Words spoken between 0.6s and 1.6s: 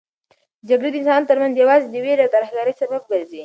جګړه د انسانانو ترمنځ